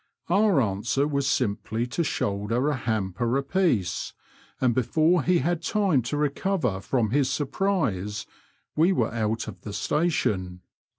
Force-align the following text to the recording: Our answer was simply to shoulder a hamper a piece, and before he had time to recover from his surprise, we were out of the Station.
Our 0.29 0.59
answer 0.59 1.07
was 1.07 1.27
simply 1.27 1.85
to 1.85 2.03
shoulder 2.03 2.69
a 2.69 2.75
hamper 2.75 3.37
a 3.37 3.43
piece, 3.43 4.13
and 4.59 4.73
before 4.73 5.21
he 5.21 5.37
had 5.37 5.61
time 5.61 6.01
to 6.09 6.17
recover 6.17 6.79
from 6.81 7.11
his 7.11 7.29
surprise, 7.29 8.25
we 8.75 8.91
were 8.93 9.13
out 9.13 9.47
of 9.47 9.61
the 9.61 9.73
Station. 9.73 10.61